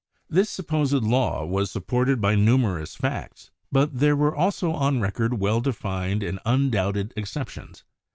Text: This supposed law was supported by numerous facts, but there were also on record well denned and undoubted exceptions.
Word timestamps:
This 0.27 0.49
supposed 0.49 1.03
law 1.03 1.45
was 1.45 1.69
supported 1.69 2.19
by 2.19 2.33
numerous 2.33 2.95
facts, 2.95 3.51
but 3.71 3.99
there 3.99 4.15
were 4.15 4.35
also 4.35 4.71
on 4.71 4.99
record 4.99 5.35
well 5.39 5.61
denned 5.61 6.23
and 6.23 6.39
undoubted 6.43 7.13
exceptions. 7.15 7.83